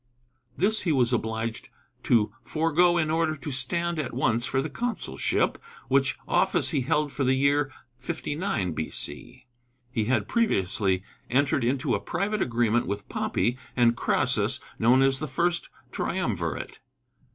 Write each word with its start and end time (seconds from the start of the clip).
This 0.57 0.81
he 0.81 0.91
was 0.91 1.13
obliged 1.13 1.69
to 2.05 2.33
forego 2.41 2.97
in 2.97 3.11
order 3.11 3.35
to 3.35 3.51
stand 3.51 3.99
at 3.99 4.15
once 4.15 4.47
for 4.47 4.59
the 4.59 4.67
consulship, 4.71 5.61
which 5.89 6.17
office 6.27 6.69
he 6.69 6.81
held 6.81 7.11
for 7.11 7.23
the 7.23 7.35
year 7.35 7.71
59 7.99 8.71
B.C. 8.71 9.45
He 9.91 10.05
had 10.05 10.27
previously 10.27 11.03
entered 11.29 11.63
into 11.63 11.93
a 11.93 11.99
private 11.99 12.41
agreement 12.41 12.87
with 12.87 13.07
Pompey 13.09 13.59
and 13.75 13.95
Crassus, 13.95 14.59
known 14.79 15.03
as 15.03 15.19
the 15.19 15.27
First 15.27 15.69
Triumvirate. 15.91 16.79